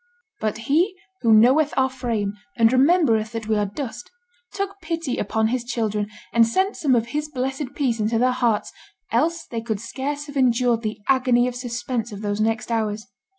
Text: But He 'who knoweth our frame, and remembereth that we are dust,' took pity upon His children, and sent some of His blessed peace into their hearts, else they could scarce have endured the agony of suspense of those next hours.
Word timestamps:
But 0.39 0.57
He 0.65 0.95
'who 1.21 1.31
knoweth 1.31 1.75
our 1.77 1.87
frame, 1.87 2.33
and 2.57 2.73
remembereth 2.73 3.33
that 3.33 3.47
we 3.47 3.55
are 3.55 3.67
dust,' 3.67 4.09
took 4.51 4.81
pity 4.81 5.17
upon 5.19 5.49
His 5.49 5.63
children, 5.63 6.09
and 6.33 6.47
sent 6.47 6.75
some 6.75 6.95
of 6.95 7.09
His 7.09 7.29
blessed 7.29 7.75
peace 7.75 7.99
into 7.99 8.17
their 8.17 8.31
hearts, 8.31 8.71
else 9.11 9.45
they 9.45 9.61
could 9.61 9.79
scarce 9.79 10.25
have 10.25 10.35
endured 10.37 10.81
the 10.81 10.97
agony 11.07 11.47
of 11.47 11.53
suspense 11.53 12.11
of 12.11 12.23
those 12.23 12.41
next 12.41 12.71
hours. 12.71 13.05